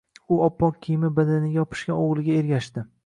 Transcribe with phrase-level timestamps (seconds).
[0.35, 2.89] U oppoq kiyimi badaniga yopishgan o‘g‘liga ergashdi.